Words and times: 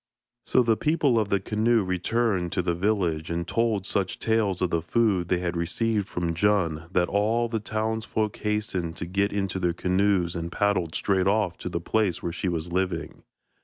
So 0.47 0.63
the 0.63 0.77
people 0.77 1.19
of 1.19 1.29
the 1.29 1.39
canoe 1.39 1.83
returned 1.83 2.51
to 2.53 2.63
the 2.63 2.73
village, 2.73 3.29
and 3.29 3.47
told 3.47 3.85
such 3.85 4.17
tales 4.17 4.59
of 4.59 4.71
the 4.71 4.81
food 4.81 5.27
they 5.27 5.37
had 5.37 5.55
received 5.55 6.09
from 6.09 6.33
Djun 6.33 6.91
that 6.91 7.07
all 7.07 7.47
the 7.47 7.59
townsfolk 7.59 8.35
hastened 8.37 8.97
to 8.97 9.05
get 9.05 9.31
into 9.31 9.59
their 9.59 9.73
canoes 9.73 10.35
and 10.35 10.51
paddled 10.51 10.95
straight 10.95 11.27
off 11.27 11.55
to 11.59 11.69
the 11.69 11.79
place 11.79 12.23
where 12.23 12.33
she 12.33 12.47
was 12.49 12.71
living. 12.71 13.21